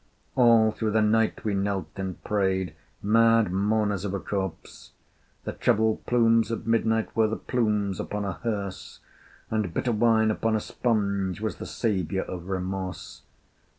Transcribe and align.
All 0.35 0.71
through 0.71 0.93
the 0.93 1.01
night 1.03 1.45
we 1.45 1.53
knelt 1.53 1.91
and 1.95 2.23
prayed, 2.23 2.73
Mad 3.03 3.51
mourners 3.51 4.03
of 4.03 4.15
a 4.15 4.19
corpse! 4.19 4.93
The 5.43 5.51
troubled 5.51 6.07
plumes 6.07 6.49
of 6.49 6.65
midnight 6.65 7.15
were 7.15 7.27
The 7.27 7.35
plumes 7.37 7.99
upon 7.99 8.25
a 8.25 8.33
hearse: 8.33 8.99
And 9.51 9.71
bitter 9.75 9.91
wine 9.91 10.31
upon 10.31 10.55
a 10.55 10.59
sponge 10.59 11.39
Was 11.39 11.57
the 11.57 11.67
savior 11.67 12.23
of 12.23 12.49
Remorse. 12.49 13.21